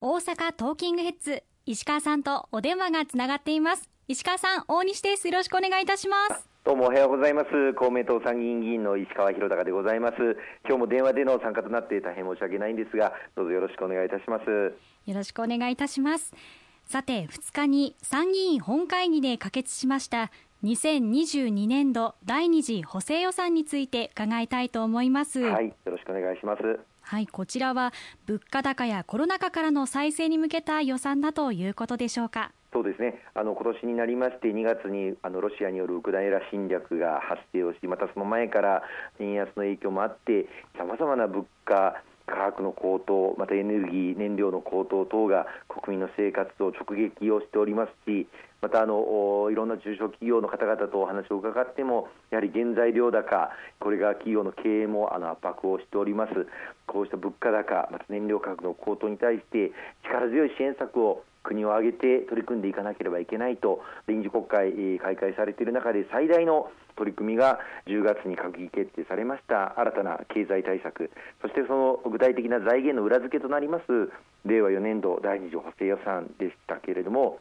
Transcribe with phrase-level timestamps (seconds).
[0.00, 3.90] 大阪トーキングヘッズ石川さんとお電話がつながっています。
[4.06, 5.26] 石川さん大西です。
[5.26, 6.48] よろしくお願いいたします。
[6.64, 7.74] どうもおはようございます。
[7.74, 10.14] 公明党参議院議員の石川博隆でございます。
[10.64, 14.44] 今日も電話での参加となって大変申し訳ないんですがどうぞよろしくお願いいたします。
[15.04, 16.32] よろしくお願いいたします。
[16.84, 20.30] さて2日に参議院本会議で可決しました
[20.62, 25.40] 2022年度第二次補正予算について伺いたいと思います。
[25.40, 26.62] はいよろしくお願いします
[27.08, 27.94] はい、こちらは
[28.26, 32.52] 物価高やコロナ禍からの再生に向けた予算だということでしょうか。
[32.70, 38.82] そうですねあの今年になりまして2月にあのロシアによるウクライナ侵略が発生をしまたその前から
[39.20, 40.44] 円安の影響もあって
[40.76, 48.28] さまざまな物価価格の高騰、またエネルギー、燃料の高騰等が国民の生活を直撃をしておりますし、
[48.60, 56.46] またあのいろんな中小企業の方々とお話を伺っても、やはり原材料高、これが企業の経営もあの圧迫をしております、
[56.86, 59.72] こうした物価高、また燃料価格の高騰に対して、
[60.04, 73.84] 力強い支援策を国を挙げて取り組んでいかなければいけないと臨時国会開会されている中で最大の取り組みが10月に閣議決定されました新たな経済対策そしてその具体的な財源の裏付けとなります
[74.44, 77.38] 令和4年度第2次補正予算でしたけれども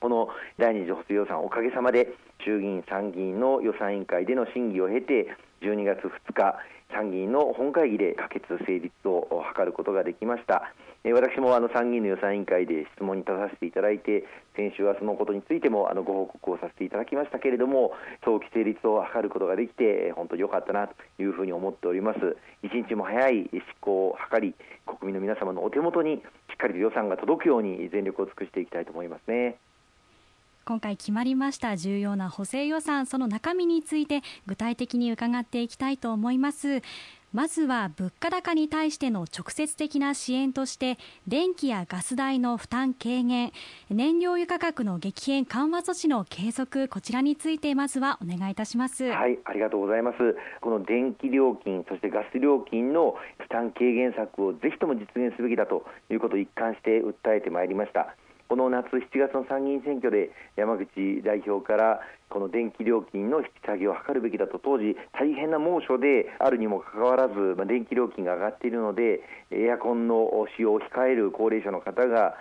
[0.00, 0.28] この
[0.58, 2.12] 第2次補正予算おかげさまで
[2.44, 6.56] 衆議院参議院の予算委員会での審議を経て12月2日
[6.92, 10.72] 参議院の本会議で可決成立を図ることができました。
[11.12, 14.24] 私もあの参議院の予算委員会で質問に立たせていただいて、
[14.56, 17.92] 先週はそのことについてもあのご報告をさせていただきましたけれども、
[18.24, 22.18] 早期成立を図ることができて、本当に良かったなというふうに思っております。
[22.62, 24.54] 一日も早い執行を図り、
[24.86, 26.20] 国民の皆様のお手元にし
[26.54, 29.56] っかりと予算が届くように全力を尽くしていきたいと思いますね。
[30.64, 36.80] 今回決まりました重要な補正予算その中身について具体的に伺っていきたいと思います
[37.34, 43.50] まずは物価高に対しての直接的な支援として電気やガス代の負担軽減
[43.90, 49.06] 燃料油価格の激変緩和措置の継続こちらについてまずはお願いいたします。
[49.06, 50.18] はいありがとうございます。
[50.60, 58.14] この電気料金そしてガス料金の負担軽減策をぜひとも実現すべきだということを一貫して訴えてまいりました。
[58.48, 60.86] この夏7月の参議院選挙で山口
[61.24, 72.34] 代表からこの電気料金の引き下げを図るべきだと当時大変な猛暑であるにもかかわらず、まあ、電気料金が上がっているのでエアコンの使用を控える高齢者の方が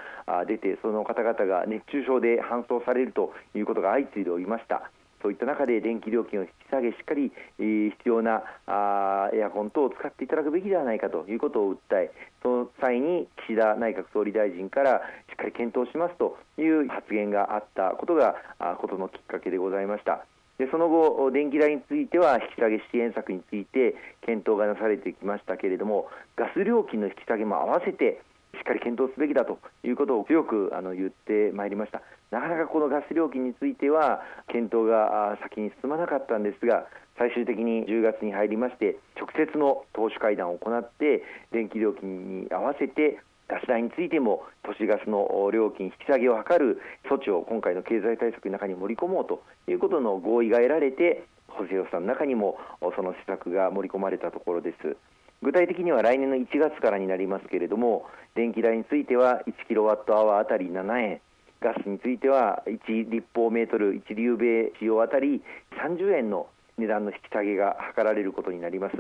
[0.48, 4.92] 出てその方々が熱中症で搬送されるということが相次いでおりました。
[5.24, 12.12] そういった中で電気料金を引き下げ、しっかり、必要なあエアコン等を使っていただくべきではないかということを訴え、
[12.44, 18.36] その際に岸田内閣総理大臣からしっかり検討しますという発言があったことが、
[18.82, 20.26] ことのきっかけでございました。
[20.58, 28.22] でその後、電気代については引き下げ支援策について検討がなされてきましたけれども、ガス料金の引き下げも合わせて
[28.56, 32.02] しっかり検討すべきだということを強くあの言ってまいりました。
[32.32, 36.88] なかなかこのガス料金については検討が先に進まなかったんですが
[37.18, 41.22] 最終的に10月に入りまして直接の党首会談を行って
[41.52, 52.58] 電気料金に合わせてガス代についても都市ガスの料金引き下げを図る措置を今回の経済対策の中に盛り込もうということの合意が得られて補正予算の中にも
[52.96, 54.98] その施策が盛り込まれたところです。
[55.44, 61.22] 具体的には来年の1月からになりますけれども電気代については1キロワットアワーあたり7円
[61.62, 65.42] ガスについては1立方メートル1リュウベイ使用あたり
[65.86, 68.96] 30円の値段の引き下げが図られることになります、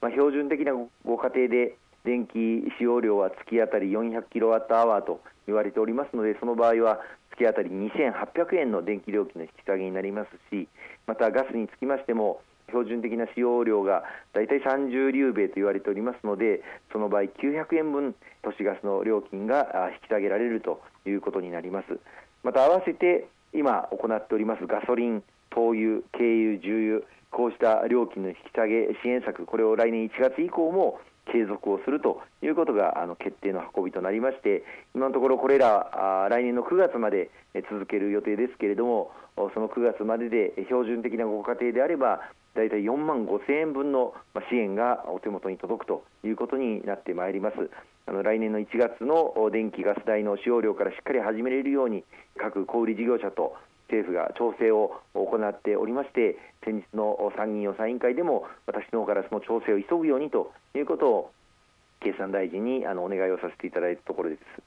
[0.00, 0.72] まあ、標準的な
[1.04, 2.32] ご家庭で電気
[2.78, 7.00] 使用量は月当たり400キロワットアワーと言われておりますのでその場合は
[7.32, 10.68] 月当たり2800円の電気料金の引き下げになりますし
[11.06, 16.62] またガスにつきましても標準的な使用量が大体30リュウベと言われておりますので
[16.92, 21.98] その場合900円分都市ガスの料金が引き下げられるということになります。
[22.42, 26.24] また合わせて今行っておりますガソリン灯油軽
[26.54, 31.00] 油重油こうした料金の引き下げ支援策これを来年1月以降も
[31.32, 34.62] 継続をするということがあの決定の運びとなりまして
[34.94, 37.30] 今のところこれらあ来年の9月まで
[37.68, 39.10] 続ける予定ですけれども
[39.54, 42.20] その9月までで標準的なご家庭であれば
[42.56, 44.14] 大体4万5000円分の
[44.50, 47.70] 支援がお手元に届くということになってまいります。
[48.06, 52.04] あの来年の1月の電気・ガス代の使用量からしっかり始めれるように
[52.38, 53.56] 各小売事業者と
[53.88, 61.30] 政府が調整を行っておりまして先日の参議院予算委員会でも私の方からその調整を急ぐようにということを
[62.00, 64.65] 経産大臣にあのお願いをさせていただいたところです。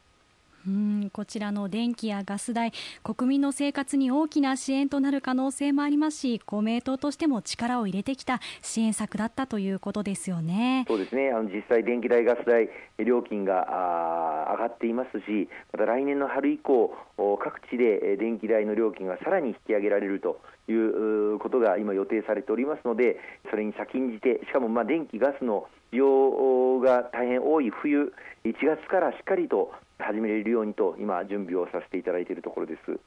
[0.68, 2.74] うんこちらの電気やガス代
[3.04, 10.86] 国民の生活に大きな支援となる可能性もありますし公明党としても力を入れてきた支援策だったということですよね。
[10.88, 11.32] そうですね。
[11.32, 16.94] あの実際、電気代、ガス代料金が上がっていますしまた来年の春以降
[17.42, 20.42] 各地で電気代の料金がさらに引き上げられると
[20.72, 23.18] いうことが今予定されておりますので
[23.50, 28.14] それに先んじてしかもまあ電気、ガスの需要が大変多い冬
[28.46, 33.00] 1月からしっかりと始めれるようにと今準備をさせていただいているところです。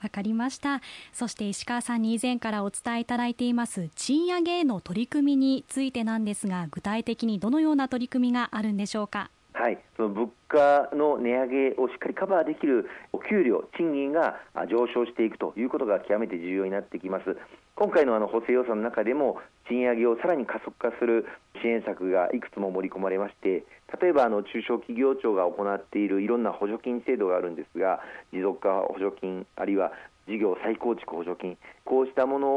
[0.00, 0.80] わかりました。
[1.12, 9.30] そして石川さんに以前からお伝えいただいています賃上げへの取り組みについてなんですが具体的にどのような取り組みがあるんでしょうか？
[9.58, 14.36] はい、その物価の値上げをしっかりカバーできるお給料、賃金が
[14.70, 17.36] 上昇していくということが極めて重要になってきます。
[17.74, 19.38] 今回のあの補正予算の中でも
[19.68, 21.26] 賃上げをさらに加速化する
[21.60, 23.64] 支援策がいくつも盛り込まれまして
[24.00, 28.00] 例えばあの中小企業庁が行っているいろんな補助金制度があるんですが
[28.32, 29.92] 持続化補助金あるいは
[30.28, 32.48] 事業再構築補助金こうしたもの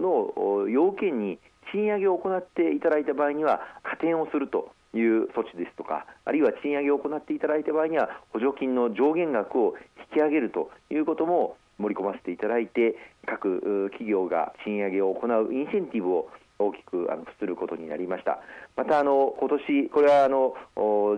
[0.00, 1.38] の要件に
[1.72, 9.74] 賃上げを行っていただいた場合には加点をするという措置ですとかあるいは賃上げを行っていただいた場合には補助金の上限額を
[10.12, 12.96] 引き上げるということも盛り込ませていただいて
[13.26, 16.28] 各企業が賃上げを行うインセンティブを
[16.58, 18.40] 大きくあのすることになりました。
[18.76, 20.54] またあの今年これはあの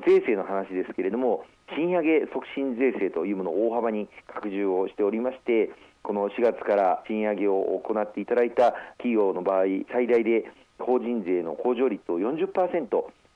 [0.06, 1.44] 税制の話ですけれども
[1.74, 5.70] 賃上げ促進税制というものを大幅に拡充をしておりまして
[6.02, 10.44] この4月から賃上げを行っていただいた企業の場合最大で
[10.78, 12.88] 法人税の控除率を40%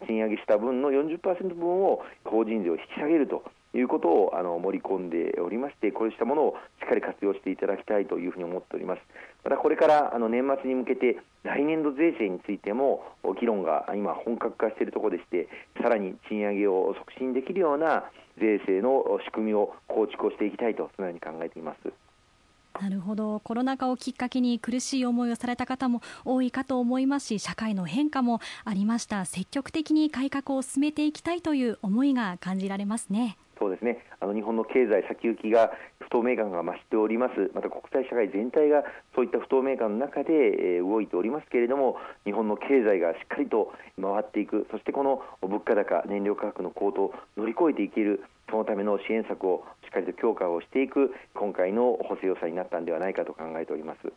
[0.07, 3.45] 賃上げした分の40%分を法人税を引き下げると
[3.75, 9.01] いうことをあの盛り込んでおりましてこうしたものをしっかり活用していただきたいというふうに思っております。
[9.47, 13.05] またこれからあの年末に向けて来年度税制についても
[13.41, 15.49] 議論が今本格化しているところでして
[15.81, 18.11] さらに賃上げを促進できるような
[18.41, 21.93] 税制の仕組みを構築をしていきたいとそのように考えています。
[22.83, 23.41] なるほど。
[23.41, 29.27] コロナ禍をきっかけに苦しい思いをされた方も多いかと思いますし社会の変化もありました。
[29.27, 33.39] 積極的に改革を進めていきたいという思いが感じられますね。
[33.59, 34.05] そうですね。
[34.21, 37.51] あの日本の経済先行きが不透明感が増しております。
[37.53, 38.85] また国際社会全体が
[39.15, 40.33] そういった不透明感の中で、
[40.77, 44.67] え、動いておりますけれども日本の経済がしっかりと回っていく。
[44.71, 48.25] そしてこの物価高燃料価格の高騰を乗り越えていける。
[48.49, 51.13] そのための支援策をしっかりと強化をしていく。
[51.35, 54.13] 今回の補正予算になったんではないかと考えております。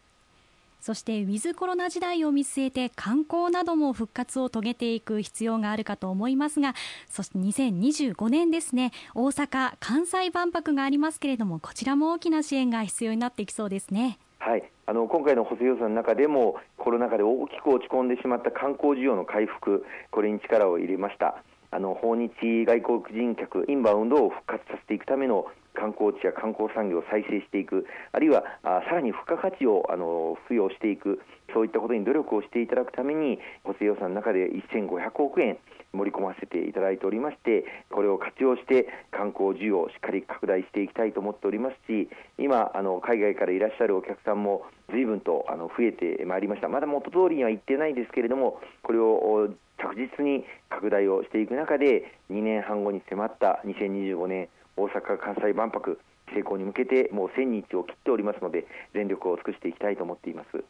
[0.80, 6.76] そしてウィズコロナ時代を見据えて観光なども復活を遂げていく必要があるかと思いますが
[7.10, 8.92] そして2025年ですね。
[9.16, 14.20] 大阪・関西万博がありますけれどもこちらも大きな支援が必要になってきそうですね。
[14.40, 14.64] はい。
[14.86, 21.44] あの今回の補正予算の中でもコロナ禍で大きく落ち込んでしまった観光需要の回復これに力を入れました。
[21.72, 22.32] あの訪日
[22.66, 25.46] 外国人客インバウンドを復活させていくための
[25.80, 31.24] 観光地や観光産業を再生していくあるいはあさらに付加価値をあの付与していく
[31.54, 35.58] そういったことに努力をしていただくために補正予算の中で1500億円
[35.94, 46.68] 盛り込ませていただいておりましてこれを活用して観光需要をしっかり拡大していきたいと思っておりますし今あの海外からいらっしゃるお客さんも随分とあの増えてまいりました。
[46.68, 49.50] まだ元通りには行ってないですけれどもこれを
[49.80, 54.50] 着実に拡大をしていく中で2年半後に迫った2025年
[54.80, 56.00] 大阪・関西万博
[56.34, 60.64] 成功に向けてもう1000日を切っておりますので全力を尽くしていきたいと思っています。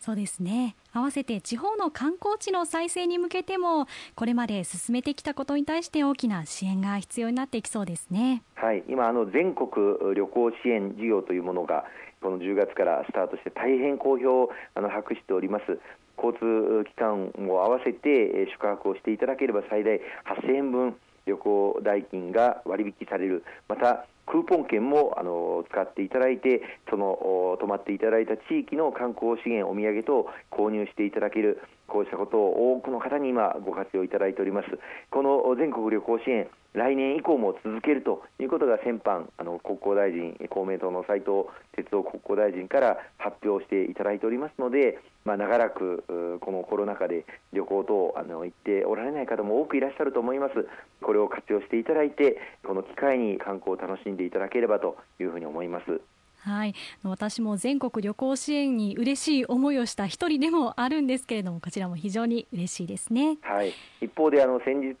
[0.00, 3.86] そうですね合わせて地方の観光地の再生に向けても
[4.16, 8.42] これまで進めてきたことに対して大きな支援が必要になっていきそうですね。
[8.54, 9.68] はい今あの全国
[10.14, 11.84] 旅行支援事業というものが
[12.20, 15.78] この10月からスタートして大変好評をあの博しております
[16.16, 20.00] 交通機関も合わせて宿泊をしていただければ最大
[20.44, 20.96] 8000円分
[21.30, 23.44] 旅行代金が割引される。
[23.68, 31.60] またクーポン券もあの使っていただいてその泊まっていただいた地域の観光資源お土産と購入していただける。
[31.90, 34.68] こうしたことを多くの方に今ご活用いただいております
[35.10, 46.04] この全国旅行支援来年以降も続けるということが先般あの国交大臣公明党の斉藤哲夫国交大臣から発表していただいておりますので、まあ、長らく
[46.40, 50.54] このコロナ禍で旅行等あの行っておられない方も多くいらっしゃると思います
[51.02, 56.00] これを活用していただいてこの機会に観光を楽しんでいただければというふうに思います。
[56.42, 64.96] はい、私も全国旅行支援に嬉しい思いをした一人でもあるんですけれどもこちらも非常に嬉しいですね、はい、一方であの先日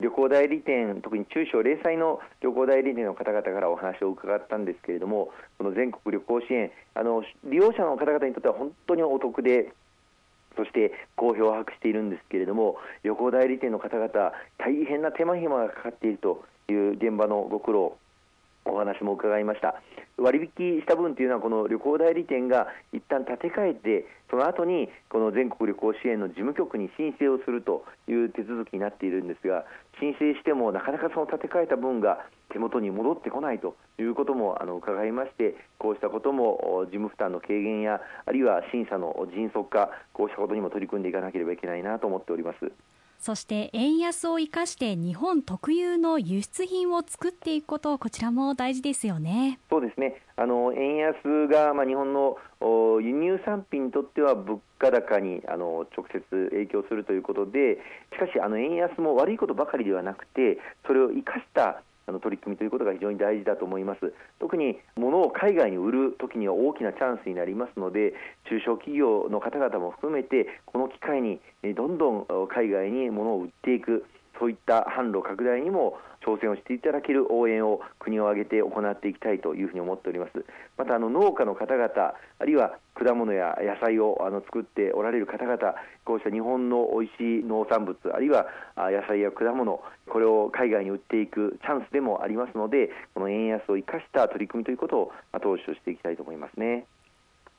[0.00, 9.72] 旅行代理店特に中小零細の旅行代理店の方々からお話を伺ったんですけれどもこの全国旅行支援あの利用者の方々にとっては本当にお得で
[10.56, 14.08] そして好評を博しているんですけれども旅行代理店の方々
[14.56, 17.96] 大変な手間暇がかかっているという現場のご苦労
[18.72, 19.80] お話も伺いました
[20.18, 29.64] 割引した分というのはこの旅行代理店が一旦立て替えてその後にこの全国旅行支援の事務局に申請をするという手続きになっているんですが
[30.00, 42.72] 申請してもなかなかその立て替えた分が手元に戻ってこないということもあの伺いましてこうしたことも事務負担の軽減やあるいは審査の迅速化こうしたことにも取り組んでいかなければいけないなと思っております。
[43.18, 49.58] そして円安を生かして日本特有の輸出品を作っていくことこちらも大事ですよね。
[49.68, 50.22] そうですね。
[50.36, 52.36] あの円安がまあ日本の
[53.00, 57.78] 輸入産品にとっては物価高にあの直接影響するということで、
[58.12, 64.12] しかしあの円安も悪いことばかりではなくて、それを生かしたあの取り組みということが非常に大事だと思います。
[64.40, 68.14] 特に物を海外に売るときには大きなチャンスになりますので、
[68.48, 71.40] 中小企業の方々も含めて、この機会に
[71.76, 74.06] どんどん海外に物を売っていく、
[74.38, 80.44] そういった販路拡大にも挑戦をしていただける応援を国を挙げて行っていきたいというふうに思っております。
[80.76, 81.88] またあの農家の方々、
[82.38, 85.56] あるいは果物や野菜をあの作っておられる方々、
[86.04, 96.86] こうした日本の美味しい農産物、あるいは野菜や果物、これを海外に売っていくチャンスでもありますので、この円安を生かした取り組みということを後押しをしていきたいと思いますね。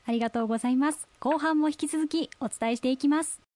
[0.06, 1.08] ありがとうございます。
[1.20, 3.49] 後半も引き続きお伝えしていきます。